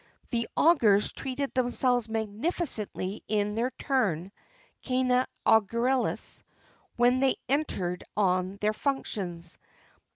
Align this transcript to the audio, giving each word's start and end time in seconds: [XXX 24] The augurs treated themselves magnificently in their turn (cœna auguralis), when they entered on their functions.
[XXX 0.01 0.29
24] 0.31 0.31
The 0.31 0.49
augurs 0.57 1.13
treated 1.13 1.53
themselves 1.53 2.09
magnificently 2.09 3.23
in 3.27 3.53
their 3.53 3.69
turn 3.77 4.31
(cœna 4.83 5.27
auguralis), 5.45 6.41
when 6.95 7.19
they 7.19 7.35
entered 7.47 8.03
on 8.17 8.55
their 8.61 8.73
functions. 8.73 9.59